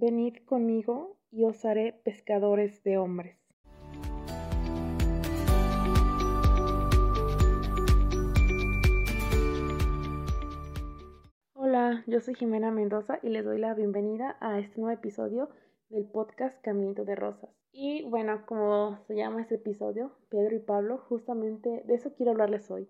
[0.00, 3.36] venid conmigo y os haré pescadores de hombres.
[11.52, 15.50] Hola, yo soy Jimena Mendoza y les doy la bienvenida a este nuevo episodio
[15.90, 17.50] del podcast Caminito de Rosas.
[17.70, 22.70] Y bueno, como se llama este episodio, Pedro y Pablo, justamente de eso quiero hablarles
[22.70, 22.88] hoy,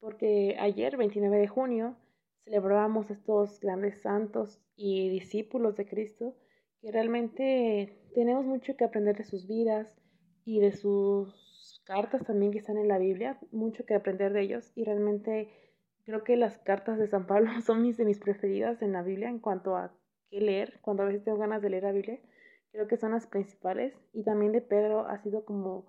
[0.00, 1.96] porque ayer, 29 de junio,
[2.44, 6.34] celebrábamos estos grandes santos y discípulos de Cristo
[6.82, 9.96] que realmente tenemos mucho que aprender de sus vidas
[10.44, 14.72] y de sus cartas también que están en la Biblia, mucho que aprender de ellos
[14.74, 15.48] y realmente
[16.04, 19.28] creo que las cartas de San Pablo son mis de mis preferidas en la Biblia
[19.28, 19.94] en cuanto a
[20.28, 22.18] qué leer, cuando a veces tengo ganas de leer la Biblia,
[22.72, 25.86] creo que son las principales y también de Pedro ha sido como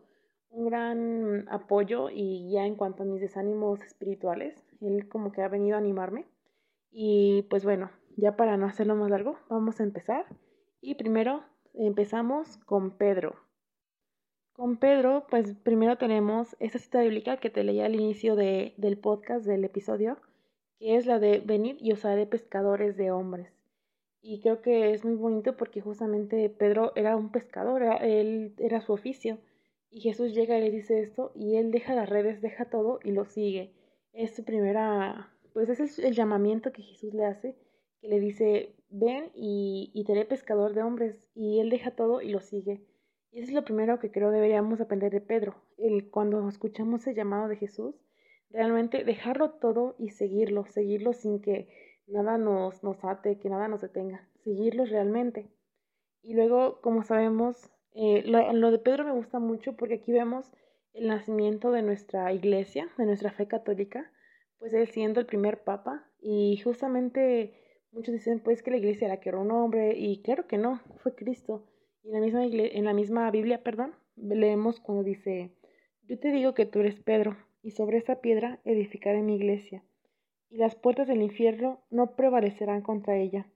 [0.50, 5.48] un gran apoyo y ya en cuanto a mis desánimos espirituales, él como que ha
[5.48, 6.28] venido a animarme
[6.92, 10.28] y pues bueno, ya para no hacerlo más largo, vamos a empezar.
[10.86, 13.38] Y primero empezamos con Pedro.
[14.52, 18.98] Con Pedro, pues primero tenemos esa cita bíblica que te leía al inicio de, del
[18.98, 20.18] podcast, del episodio,
[20.80, 23.48] que es la de venir y os haré pescadores de hombres.
[24.22, 28.92] Y creo que es muy bonito porque justamente Pedro era un pescador, él era su
[28.92, 29.38] oficio.
[29.90, 33.12] Y Jesús llega y le dice esto y él deja las redes, deja todo y
[33.12, 33.72] lo sigue.
[34.12, 37.56] Es su primera pues es el llamamiento que Jesús le hace,
[38.02, 42.22] que le dice, ven y, y te haré pescador de hombres, y él deja todo
[42.22, 42.86] y lo sigue.
[43.32, 47.16] Y eso es lo primero que creo deberíamos aprender de Pedro, el, cuando escuchamos el
[47.16, 47.96] llamado de Jesús,
[48.52, 51.68] realmente dejarlo todo y seguirlo, seguirlo sin que
[52.06, 55.50] nada nos, nos ate, que nada nos detenga, seguirlo realmente.
[56.22, 60.52] Y luego, como sabemos, eh, lo, lo de Pedro me gusta mucho porque aquí vemos
[60.94, 64.12] el nacimiento de nuestra iglesia, de nuestra fe católica,
[64.60, 67.63] pues él siendo el primer papa y justamente
[67.94, 71.16] muchos dicen pues que la iglesia que era un hombre y claro que no, fue
[71.16, 71.66] Cristo.
[72.04, 75.52] Y en la misma, en la misma Biblia, perdón, leemos cuando dice,
[76.04, 79.84] yo te digo que tú eres Pedro y sobre esa piedra edificaré mi iglesia
[80.50, 83.48] y las puertas del infierno no prevalecerán contra ella.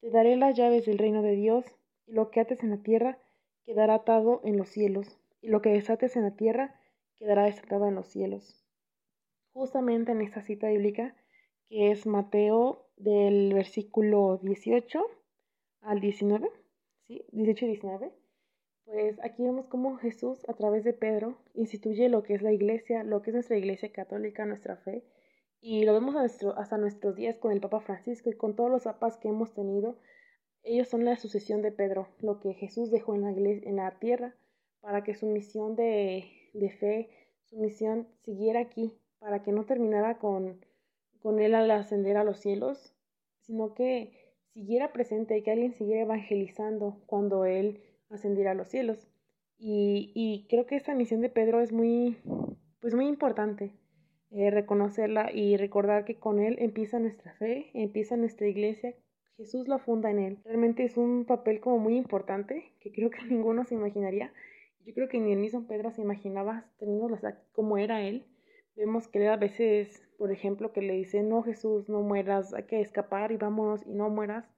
[0.00, 1.64] Te daré las llaves del reino de Dios
[2.06, 3.18] y lo que ates en la tierra
[3.64, 6.80] quedará atado en los cielos y lo que desates en la tierra
[7.18, 8.62] quedará desatado en los cielos
[9.52, 11.14] justamente en esta cita bíblica
[11.68, 15.04] que es Mateo del versículo 18
[15.80, 16.50] al 19,
[17.06, 17.24] ¿sí?
[17.32, 18.12] 18 y 19.
[18.84, 23.04] Pues aquí vemos cómo Jesús a través de Pedro instituye lo que es la iglesia,
[23.04, 25.04] lo que es nuestra iglesia católica, nuestra fe,
[25.60, 29.16] y lo vemos hasta nuestros días con el Papa Francisco y con todos los papas
[29.16, 29.96] que hemos tenido.
[30.64, 33.98] Ellos son la sucesión de Pedro, lo que Jesús dejó en la, iglesia, en la
[33.98, 34.34] tierra
[34.80, 37.10] para que su misión de, de fe,
[37.44, 40.64] su misión siguiera aquí para que no terminara con,
[41.22, 42.94] con él al ascender a los cielos,
[43.40, 44.12] sino que
[44.52, 49.08] siguiera presente y que alguien siguiera evangelizando cuando él ascendiera a los cielos.
[49.58, 52.18] Y, y creo que esta misión de Pedro es muy,
[52.80, 53.72] pues muy importante,
[54.30, 58.94] eh, reconocerla y recordar que con él empieza nuestra fe, empieza nuestra iglesia,
[59.36, 60.38] Jesús la funda en él.
[60.44, 64.32] Realmente es un papel como muy importante que creo que ninguno se imaginaría.
[64.84, 67.08] Yo creo que ni el mismo Pedro se imaginaba teniendo
[67.52, 68.24] como era él
[68.74, 72.80] Vemos que a veces, por ejemplo, que le dice, no Jesús, no mueras, hay que
[72.80, 74.48] escapar y vámonos y no mueras.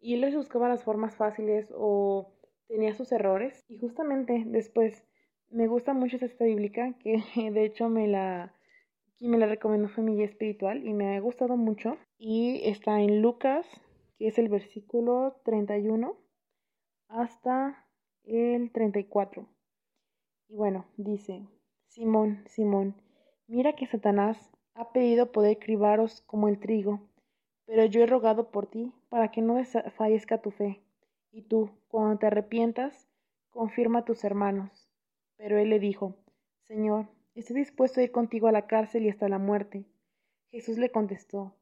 [0.00, 2.34] Y él les buscaba las formas fáciles o
[2.68, 3.64] tenía sus errores.
[3.68, 5.02] Y justamente después
[5.50, 7.22] me gusta mucho esta bíblica, que
[7.52, 8.54] de hecho me la,
[9.16, 11.96] quien me la recomendó fue mi guía espiritual y me ha gustado mucho.
[12.18, 13.66] Y está en Lucas,
[14.18, 16.16] que es el versículo 31
[17.08, 17.86] hasta
[18.24, 19.48] el 34.
[20.48, 21.46] Y bueno, dice,
[21.86, 22.94] Simón, Simón,
[23.48, 27.00] Mira que Satanás ha pedido poder cribaros como el trigo,
[27.64, 30.82] pero yo he rogado por ti para que no desfallezca tu fe.
[31.32, 33.08] Y tú, cuando te arrepientas,
[33.48, 34.90] confirma a tus hermanos.
[35.38, 36.14] Pero él le dijo,
[36.64, 39.86] Señor, estoy dispuesto a ir contigo a la cárcel y hasta la muerte.
[40.50, 41.54] Jesús le contestó,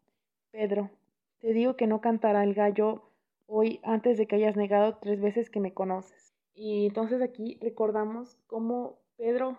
[0.50, 0.90] Pedro,
[1.38, 3.12] te digo que no cantará el gallo
[3.46, 6.34] hoy antes de que hayas negado tres veces que me conoces.
[6.52, 9.56] Y entonces aquí recordamos cómo Pedro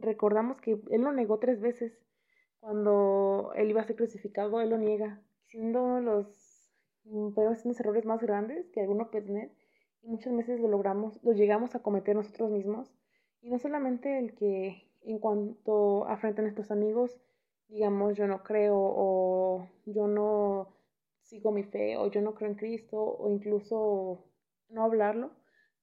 [0.00, 1.92] recordamos que él lo negó tres veces.
[2.60, 6.26] Cuando él iba a ser crucificado, él lo niega, siendo los,
[7.04, 9.50] mm, los errores más grandes que alguno puede tener.
[10.02, 12.92] Y muchas veces lo logramos, lo llegamos a cometer nosotros mismos.
[13.42, 17.18] Y no solamente el que en cuanto a frente a nuestros amigos,
[17.68, 20.68] digamos, yo no creo o yo no
[21.22, 24.24] sigo mi fe o yo no creo en Cristo o incluso
[24.68, 25.30] no hablarlo,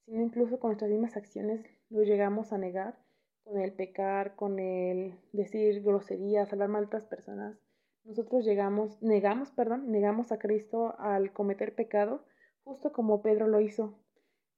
[0.05, 3.06] sino incluso con nuestras mismas acciones lo llegamos a negar
[3.47, 7.57] con el pecar, con el decir groserías, hablar mal a otras personas,
[8.03, 12.25] nosotros llegamos, negamos, perdón, negamos a Cristo al cometer pecado,
[12.63, 13.99] justo como Pedro lo hizo.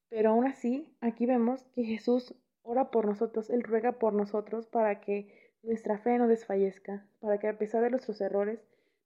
[0.08, 5.00] Pero aún así, aquí vemos que Jesús ora por nosotros, Él ruega por nosotros para
[5.00, 8.60] que nuestra fe no desfallezca, para que a pesar de nuestros errores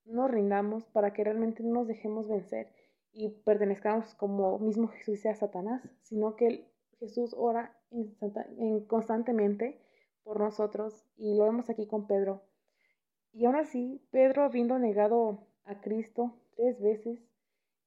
[0.04, 2.69] no nos rindamos, para que realmente no nos dejemos vencer
[3.12, 6.69] y pertenezcamos como mismo Jesús sea Satanás, sino que
[6.99, 7.76] Jesús ora
[8.87, 9.81] constantemente
[10.23, 12.43] por nosotros y lo vemos aquí con Pedro.
[13.32, 17.19] Y aún así, Pedro, habiendo negado a Cristo tres veces,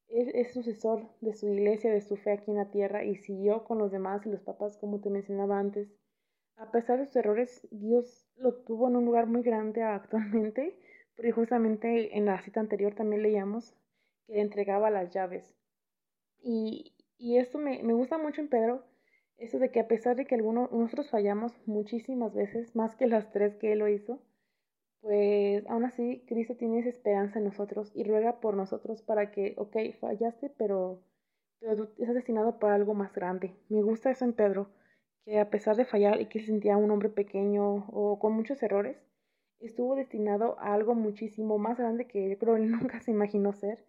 [0.09, 3.63] él es sucesor de su iglesia, de su fe aquí en la tierra y siguió
[3.65, 5.89] con los demás y los papás, como te mencionaba antes.
[6.55, 10.77] A pesar de sus errores, Dios lo tuvo en un lugar muy grande actualmente,
[11.15, 13.75] porque justamente en la cita anterior también leíamos
[14.25, 15.55] que le entregaba las llaves.
[16.41, 18.83] Y, y esto me, me, gusta mucho en Pedro,
[19.37, 23.31] eso de que a pesar de que algunos, nosotros fallamos muchísimas veces, más que las
[23.31, 24.19] tres que él lo hizo,
[25.01, 29.53] pues aún así Cristo tiene esa esperanza en nosotros y ruega por nosotros para que,
[29.57, 31.01] ok, fallaste, pero,
[31.59, 33.53] pero tú estás destinado para algo más grande.
[33.69, 34.69] Me gusta eso en Pedro,
[35.23, 38.61] que a pesar de fallar y que se sentía un hombre pequeño o con muchos
[38.63, 38.97] errores,
[39.59, 43.85] estuvo destinado a algo muchísimo más grande que yo creo él nunca se imaginó ser,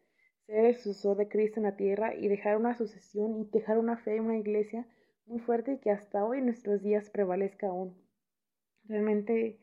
[0.46, 3.96] ser el sucesor de Cristo en la tierra y dejar una sucesión y dejar una
[3.96, 4.86] fe, una iglesia
[5.28, 7.94] muy fuerte y que hasta hoy nuestros días prevalezca aún.
[8.84, 9.58] Realmente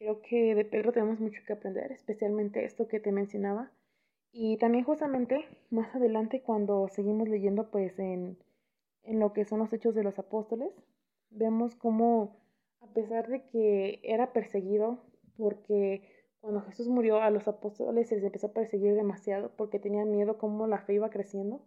[0.00, 3.70] Creo que de Pedro tenemos mucho que aprender, especialmente esto que te mencionaba.
[4.32, 8.38] Y también justamente más adelante cuando seguimos leyendo pues en,
[9.02, 10.72] en lo que son los hechos de los apóstoles,
[11.28, 12.34] vemos cómo
[12.80, 15.04] a pesar de que era perseguido,
[15.36, 16.00] porque
[16.40, 20.38] cuando Jesús murió a los apóstoles se les empezó a perseguir demasiado porque tenían miedo
[20.38, 21.60] cómo la fe iba creciendo.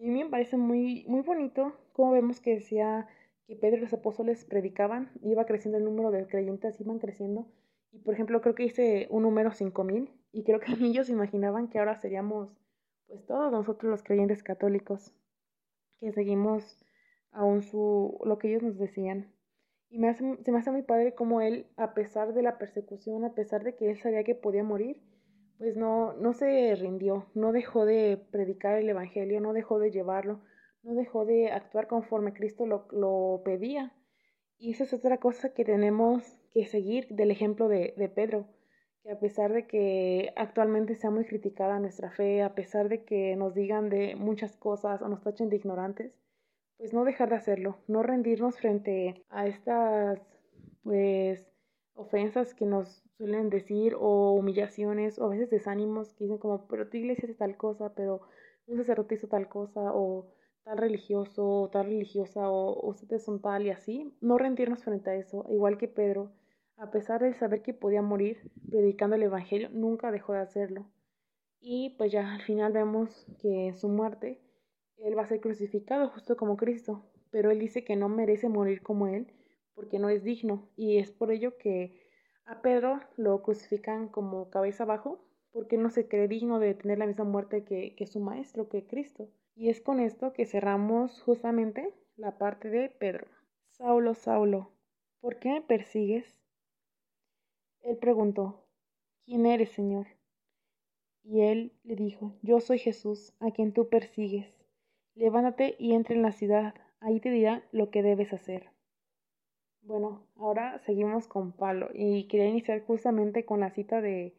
[0.00, 3.06] Y a mí me parece muy, muy bonito cómo vemos que decía
[3.46, 7.46] que Pedro y los apóstoles predicaban, iba creciendo el número de creyentes, iban creciendo,
[7.92, 11.78] y por ejemplo, creo que hice un número 5000 y creo que ellos imaginaban que
[11.78, 12.48] ahora seríamos
[13.08, 15.12] pues todos nosotros los creyentes católicos
[15.98, 16.82] que seguimos
[17.30, 19.30] aún su lo que ellos nos decían.
[19.90, 23.24] Y me hace, se me hace muy padre como él, a pesar de la persecución,
[23.24, 25.02] a pesar de que él sabía que podía morir,
[25.60, 30.40] pues no, no se rindió, no dejó de predicar el Evangelio, no dejó de llevarlo,
[30.82, 33.92] no dejó de actuar conforme Cristo lo, lo pedía.
[34.56, 38.46] Y esa es otra cosa que tenemos que seguir del ejemplo de, de Pedro,
[39.02, 43.36] que a pesar de que actualmente sea muy criticada nuestra fe, a pesar de que
[43.36, 46.14] nos digan de muchas cosas o nos tachen de ignorantes,
[46.78, 50.22] pues no dejar de hacerlo, no rendirnos frente a estas
[50.82, 51.49] pues
[51.94, 56.88] ofensas que nos suelen decir o humillaciones o a veces desánimos que dicen como, pero
[56.88, 58.22] tu iglesia es tal cosa, pero
[58.66, 60.32] un sacerdote hizo tal cosa o
[60.64, 65.16] tal religioso o tal religiosa o ustedes son tal y así, no rendirnos frente a
[65.16, 66.32] eso, igual que Pedro,
[66.76, 70.86] a pesar de saber que podía morir predicando el Evangelio, nunca dejó de hacerlo.
[71.60, 74.40] Y pues ya al final vemos que en su muerte
[74.96, 78.82] él va a ser crucificado justo como Cristo, pero él dice que no merece morir
[78.82, 79.32] como él
[79.74, 82.00] porque no es digno y es por ello que
[82.44, 87.06] a Pedro lo crucifican como cabeza abajo porque no se cree digno de tener la
[87.06, 89.28] misma muerte que, que su maestro, que Cristo.
[89.54, 93.26] Y es con esto que cerramos justamente la parte de Pedro.
[93.68, 94.72] Saulo, Saulo,
[95.20, 96.40] ¿por qué me persigues?
[97.82, 98.66] Él preguntó,
[99.24, 100.06] ¿quién eres, Señor?
[101.22, 104.52] Y él le dijo, yo soy Jesús, a quien tú persigues.
[105.14, 108.70] Levántate y entra en la ciudad, ahí te dirá lo que debes hacer.
[109.82, 114.34] Bueno, ahora seguimos con Pablo y quería iniciar justamente con la cita de,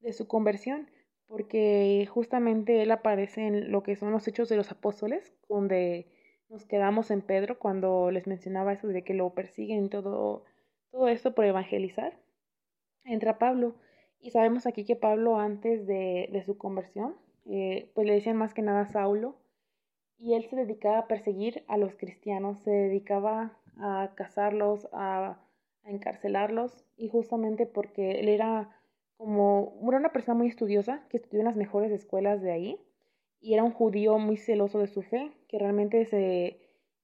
[0.00, 0.88] de su conversión,
[1.26, 6.06] porque justamente él aparece en lo que son los hechos de los apóstoles, donde
[6.48, 10.44] nos quedamos en Pedro cuando les mencionaba eso de que lo persiguen y todo,
[10.90, 12.18] todo esto por evangelizar
[13.04, 13.74] entra Pablo.
[14.20, 18.54] Y sabemos aquí que Pablo antes de, de su conversión, eh, pues le decían más
[18.54, 19.36] que nada Saulo,
[20.16, 25.38] y él se dedicaba a perseguir a los cristianos, se dedicaba a cazarlos, a,
[25.84, 28.70] encarcelarlos, y justamente porque él era
[29.16, 32.80] como era una persona muy estudiosa, que estudió en las mejores escuelas de ahí,
[33.40, 36.60] y era un judío muy celoso de su fe, que realmente se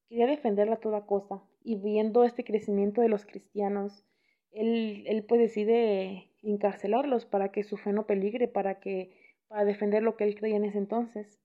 [0.08, 4.04] quería defenderla a toda costa, y viendo este crecimiento de los cristianos,
[4.52, 9.10] él, él pues decide encarcelarlos para que su fe no peligre, para que
[9.48, 11.40] para defender lo que él creía en ese entonces.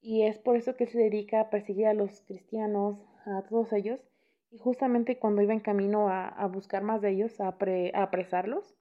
[0.00, 4.00] Y es por eso que se dedica a perseguir a los cristianos, a todos ellos,
[4.50, 8.74] y justamente cuando iba en camino a, a buscar más de ellos, a, a, apresarlos,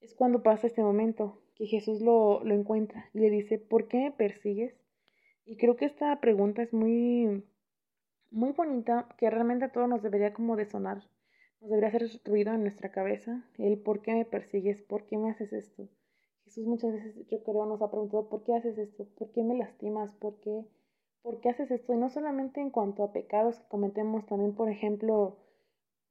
[0.00, 3.98] es cuando pasa este momento, que Jesús lo, lo encuentra y le dice, ¿por qué
[3.98, 4.74] me persigues?
[5.44, 7.44] Y creo que esta pregunta es muy,
[8.30, 11.02] muy bonita, que realmente a todos nos debería como de sonar
[11.60, 15.30] nos debería hacer ruido en nuestra cabeza el por qué me persigues, por qué me
[15.30, 15.88] haces esto.
[16.44, 19.56] Jesús muchas veces yo creo nos ha preguntado por qué haces esto, por qué me
[19.56, 20.64] lastimas, por qué,
[21.22, 21.92] ¿por qué haces esto?
[21.92, 25.38] Y no solamente en cuanto a pecados que cometemos, también, por ejemplo,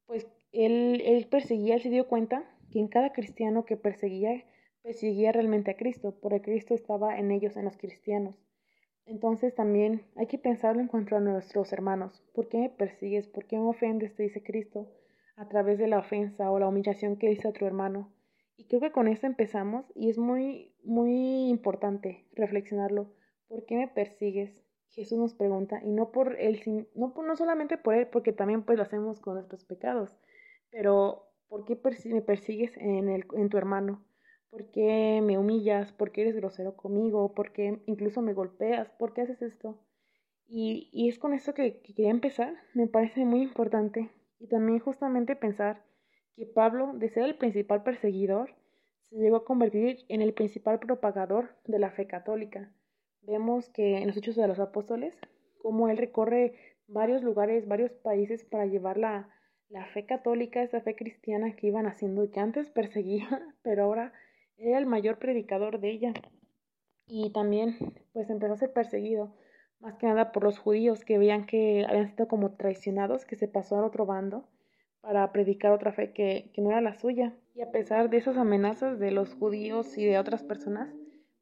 [0.06, 4.44] pues él, él perseguía, él se dio cuenta que en cada cristiano que perseguía,
[4.82, 8.36] perseguía realmente a Cristo, porque Cristo estaba en ellos, en los cristianos.
[9.08, 12.22] Entonces también hay que pensarlo en cuanto a nuestros hermanos.
[12.34, 13.26] ¿Por qué me persigues?
[13.26, 14.14] ¿Por qué me ofendes?
[14.14, 14.86] Te dice Cristo
[15.36, 18.12] a través de la ofensa o la humillación que hizo a tu hermano.
[18.58, 23.06] Y creo que con esto empezamos y es muy, muy importante reflexionarlo.
[23.46, 24.62] ¿Por qué me persigues?
[24.90, 28.76] Jesús nos pregunta, y no por él, no, no solamente por él, porque también pues
[28.78, 30.16] lo hacemos con nuestros pecados,
[30.70, 34.04] pero ¿por qué me persigues en, el, en tu hermano?
[34.50, 35.92] ¿Por qué me humillas?
[35.92, 37.34] ¿Por qué eres grosero conmigo?
[37.34, 38.88] ¿Por qué incluso me golpeas?
[38.98, 39.78] ¿Por qué haces esto?
[40.46, 42.54] Y, y es con esto que, que quería empezar.
[42.72, 44.10] Me parece muy importante.
[44.38, 45.84] Y también justamente pensar
[46.34, 48.54] que Pablo, de ser el principal perseguidor,
[49.10, 52.72] se llegó a convertir en el principal propagador de la fe católica.
[53.22, 55.14] Vemos que en los Hechos de los Apóstoles,
[55.58, 56.54] cómo él recorre
[56.86, 59.28] varios lugares, varios países para llevar la,
[59.68, 63.28] la fe católica, esa fe cristiana que iban haciendo que antes perseguía,
[63.62, 64.12] pero ahora
[64.56, 66.12] era el mayor predicador de ella.
[67.06, 67.76] Y también
[68.12, 69.34] pues empezó a ser perseguido,
[69.80, 73.48] más que nada por los judíos que veían que habían sido como traicionados, que se
[73.48, 74.48] pasó al otro bando
[75.00, 77.34] para predicar otra fe que, que no era la suya.
[77.54, 80.92] Y a pesar de esas amenazas de los judíos y de otras personas,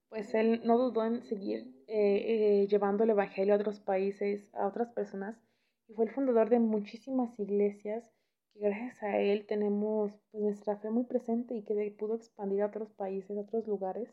[0.09, 4.67] pues él no dudó en seguir eh, eh, llevando el Evangelio a otros países, a
[4.67, 5.37] otras personas,
[5.89, 8.11] y fue el fundador de muchísimas iglesias
[8.59, 12.91] gracias a él tenemos pues, nuestra fe muy presente y que pudo expandir a otros
[12.93, 14.09] países, a otros lugares.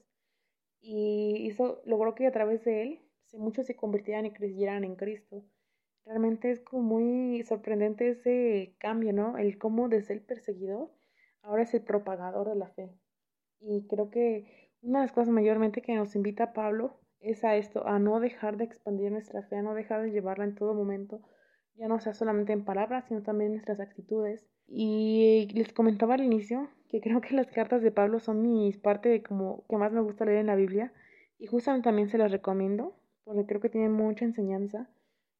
[0.81, 2.99] Y hizo, logró que a través de él
[3.33, 5.43] muchos se convirtieran y creyeran en Cristo.
[6.05, 9.37] Realmente es como muy sorprendente ese cambio, ¿no?
[9.37, 10.91] El cómo de ser perseguidor
[11.41, 12.89] ahora es el propagador de la fe.
[13.61, 17.87] Y creo que una de las cosas mayormente que nos invita Pablo es a esto,
[17.87, 21.21] a no dejar de expandir nuestra fe, a no dejar de llevarla en todo momento,
[21.75, 24.45] ya no sea solamente en palabras, sino también en nuestras actitudes.
[24.67, 29.23] Y les comentaba al inicio que creo que las cartas de Pablo son mi parte
[29.23, 30.93] como que más me gusta leer en la Biblia
[31.39, 34.89] y justamente también se las recomiendo porque creo que tienen mucha enseñanza.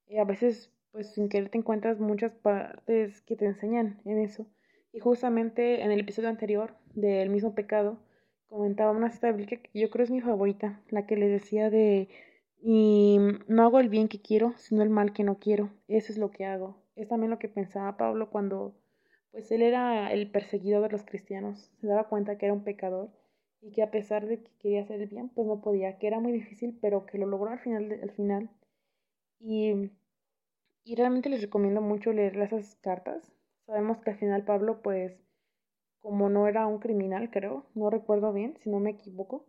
[0.08, 4.48] Y a veces, pues sin querer te encuentras muchas partes que te enseñan en eso.
[4.94, 8.00] Y justamente en el episodio anterior del mismo pecado
[8.54, 12.08] comentaba una cita bíblica que yo creo es mi favorita, la que les decía de
[12.62, 13.18] y
[13.48, 15.72] no hago el bien que quiero, sino el mal que no quiero.
[15.88, 16.78] Eso es lo que hago.
[16.96, 18.76] Es también lo que pensaba Pablo cuando
[19.32, 21.72] pues él era el perseguido de los cristianos.
[21.82, 23.10] Se daba cuenta que era un pecador
[23.60, 26.20] y que a pesar de que quería hacer el bien, pues no podía, que era
[26.20, 28.00] muy difícil, pero que lo logró al final.
[28.04, 28.50] al final.
[29.40, 29.90] Y,
[30.84, 33.34] y realmente les recomiendo mucho leer esas cartas.
[33.66, 35.14] Sabemos que al final Pablo, pues,
[36.04, 39.46] como no era un criminal, creo, no recuerdo bien, si no me equivoco,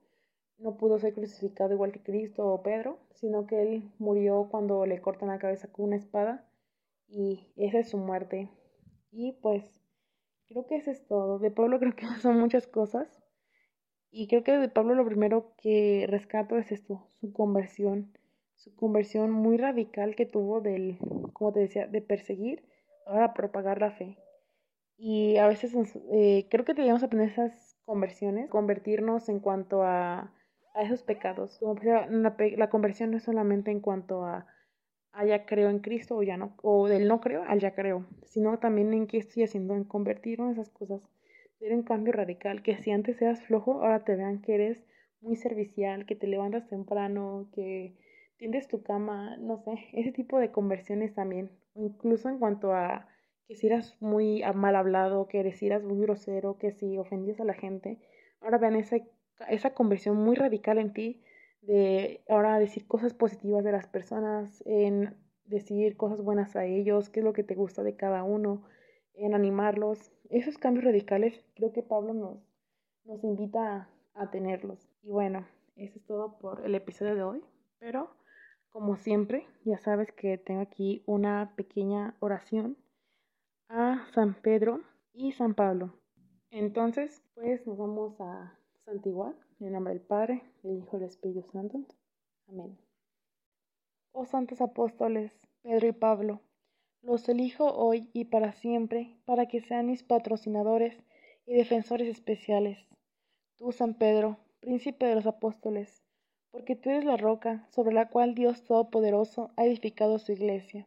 [0.59, 5.01] no pudo ser crucificado igual que Cristo o Pedro, sino que él murió cuando le
[5.01, 6.49] cortan la cabeza con una espada
[7.09, 8.49] y esa es su muerte.
[9.11, 9.65] Y pues
[10.47, 11.41] creo que eso es todo.
[11.41, 13.21] De Pablo creo que son muchas cosas
[14.13, 18.17] y creo que de Pablo lo primero que rescato es esto, su conversión,
[18.55, 20.99] su conversión muy radical que tuvo del,
[21.33, 22.65] como te decía, de perseguir,
[23.07, 24.19] ahora propagar la fe.
[24.97, 25.75] Y a veces
[26.13, 30.33] eh, creo que debemos aprender esas conversiones, convertirnos en cuanto a
[30.75, 31.57] a esos pecados.
[31.59, 32.07] Como la,
[32.57, 34.47] la, conversión no es solamente en cuanto a,
[35.27, 38.59] ya creo en Cristo o ya no, o del no creo al ya creo, sino
[38.59, 41.01] también en qué estoy haciendo, en convertir en esas cosas,
[41.61, 44.85] tener un cambio radical, que si antes eras flojo, ahora te vean que eres
[45.21, 47.97] muy servicial, que te levantas temprano, que
[48.37, 53.07] tiendes tu cama, no sé, ese tipo de conversiones también, incluso en cuanto a
[53.47, 57.45] que si eras muy mal hablado, que si eras muy grosero, que si ofendías a
[57.45, 57.99] la gente,
[58.41, 59.09] ahora vean ese
[59.49, 61.23] esa conversión muy radical en ti
[61.63, 67.21] de ahora decir cosas positivas de las personas, en decir cosas buenas a ellos, qué
[67.21, 68.65] es lo que te gusta de cada uno,
[69.15, 70.13] en animarlos.
[70.29, 72.39] Esos cambios radicales creo que Pablo nos,
[73.05, 74.89] nos invita a, tenerlos.
[75.03, 75.47] Y bueno,
[75.77, 77.45] eso es todo por el episodio de hoy.
[77.79, 78.11] Pero,
[78.69, 82.77] como siempre, ya sabes que tengo aquí una pequeña oración
[84.15, 84.81] San Pedro
[85.13, 85.93] y San Pablo.
[86.53, 91.09] Entonces, pues nos vamos a santiguar en el nombre del Padre, del Hijo y del
[91.09, 91.85] Espíritu Santo.
[92.49, 92.79] Amén.
[94.13, 96.41] Oh santos apóstoles, Pedro y Pablo,
[97.03, 100.97] los elijo hoy y para siempre para que sean mis patrocinadores
[101.45, 102.79] y defensores especiales.
[103.57, 106.05] Tú, San Pedro, príncipe de los apóstoles,
[106.53, 110.87] porque tú eres la roca sobre la cual Dios Todopoderoso ha edificado su iglesia.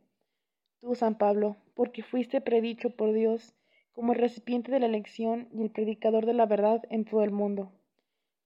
[0.80, 3.54] Tú, San Pablo, porque fuiste predicho por Dios
[3.94, 7.32] como el recipiente de la elección y el predicador de la verdad en todo el
[7.32, 7.72] mundo.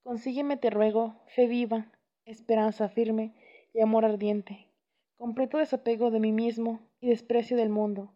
[0.04, 1.92] Consígueme, te ruego, fe viva,
[2.26, 3.34] esperanza firme
[3.74, 4.68] y amor ardiente,
[5.18, 8.14] completo desapego de mí mismo y desprecio del mundo,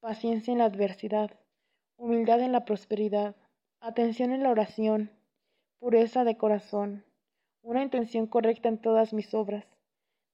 [0.00, 1.30] paciencia en la adversidad,
[1.96, 3.36] humildad en la prosperidad,
[3.80, 5.10] atención en la oración,
[5.78, 7.04] pureza de corazón,
[7.62, 9.64] una intención correcta en todas mis obras,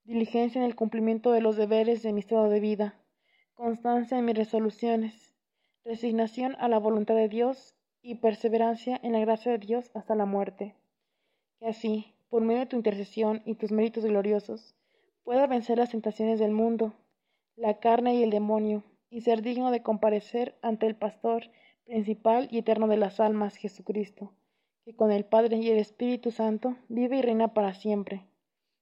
[0.03, 2.99] diligencia en el cumplimiento de los deberes de mi estado de vida,
[3.55, 5.33] constancia en mis resoluciones,
[5.85, 10.25] resignación a la voluntad de Dios y perseverancia en la gracia de Dios hasta la
[10.25, 10.75] muerte.
[11.59, 14.75] Que así, por medio de tu intercesión y tus méritos gloriosos,
[15.23, 16.93] pueda vencer las tentaciones del mundo,
[17.55, 21.51] la carne y el demonio, y ser digno de comparecer ante el Pastor
[21.85, 24.33] principal y eterno de las almas, Jesucristo,
[24.85, 28.25] que con el Padre y el Espíritu Santo vive y reina para siempre.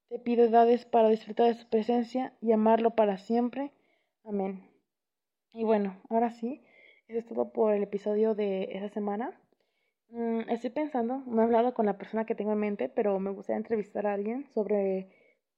[0.08, 3.72] Te pido edades para disfrutar de su presencia y amarlo para siempre.
[4.24, 4.64] Amén.
[5.54, 6.64] Y bueno, ahora sí,
[7.08, 9.40] eso es todo por el episodio de esta semana.
[10.10, 13.32] Mm, estoy pensando, no he hablado con la persona que tengo en mente, pero me
[13.32, 15.10] gustaría entrevistar a alguien sobre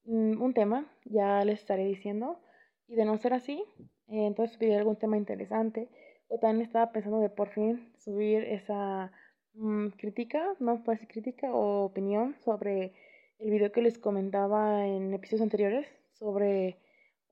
[0.04, 2.40] mm, un tema, ya les estaré diciendo.
[2.88, 3.64] Y de no ser así,
[4.08, 5.88] eh, entonces subiré algún tema interesante.
[6.28, 9.12] O también estaba pensando de por fin subir esa
[9.54, 12.94] mm, crítica, no puede ser crítica o opinión sobre
[13.38, 16.78] el video que les comentaba en episodios anteriores sobre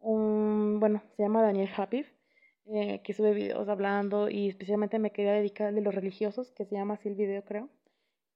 [0.03, 2.07] un, bueno, se llama Daniel Habib
[2.67, 6.77] eh, que sube videos hablando y especialmente me quería dedicar de los religiosos, que se
[6.77, 7.69] llama así el video creo.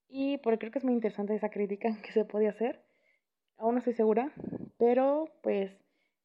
[0.08, 2.82] Y porque creo que es muy interesante esa crítica que se puede hacer.
[3.56, 4.32] Aún no estoy segura,
[4.78, 5.72] pero pues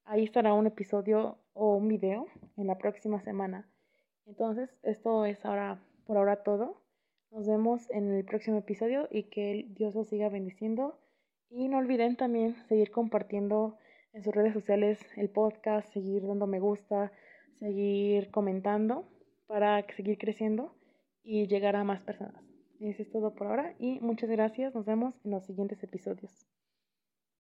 [0.05, 3.69] ahí estará un episodio o un video en la próxima semana.
[4.25, 6.81] Entonces, esto es ahora por ahora todo.
[7.31, 10.99] Nos vemos en el próximo episodio y que Dios los siga bendiciendo.
[11.49, 13.77] Y no olviden también seguir compartiendo
[14.13, 17.11] en sus redes sociales el podcast, seguir dando me gusta,
[17.59, 19.07] seguir comentando
[19.47, 20.75] para seguir creciendo
[21.23, 22.43] y llegar a más personas.
[22.79, 24.73] Eso es todo por ahora y muchas gracias.
[24.73, 26.47] Nos vemos en los siguientes episodios.